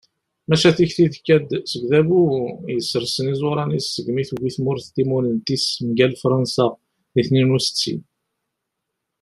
maca 0.49 0.69
tikti 0.77 1.03
tekka-d 1.13 1.49
seg 1.71 1.81
udabu 1.85 2.21
yessersen 2.75 3.31
iẓuṛan-is 3.33 3.87
segmi 3.95 4.23
tewwi 4.29 4.49
tmurt 4.55 4.85
timunent-is 4.95 5.65
mgal 5.89 6.13
fṛansa 6.21 6.65
di 7.13 7.21
tniyen 7.27 7.55
u 7.57 7.59
settin 7.65 7.99